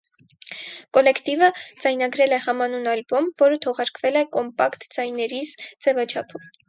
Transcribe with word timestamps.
Կոլեկտիվը 0.97 1.49
ձայնագրել 1.83 2.33
է 2.37 2.39
համանուն 2.45 2.89
ալբոմ, 2.95 3.27
որը 3.43 3.59
թողարկվել 3.67 4.19
է 4.23 4.25
կոմպակտ 4.39 4.89
ձայներիզ 4.97 5.53
ձևաչափով։ 5.69 6.51